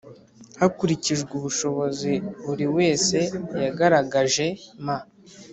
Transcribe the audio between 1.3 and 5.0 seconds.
ubushobozi buri wese yagaragaje m